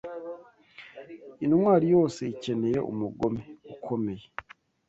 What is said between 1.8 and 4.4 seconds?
yose ikeneye umugome ukomeye